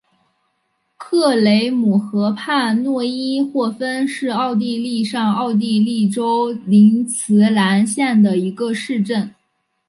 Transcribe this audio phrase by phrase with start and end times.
[0.97, 9.29] 克雷姆河畔诺伊霍芬是奥地利上奥地利州林茨兰县的一个市镇。